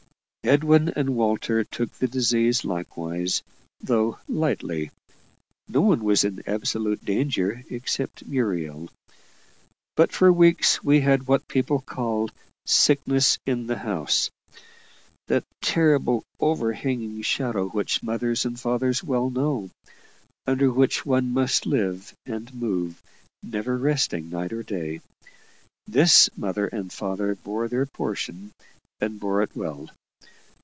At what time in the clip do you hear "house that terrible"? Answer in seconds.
13.77-16.23